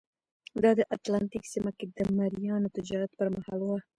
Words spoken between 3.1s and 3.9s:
پرمهال وه.